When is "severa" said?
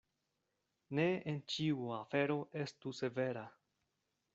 3.05-3.49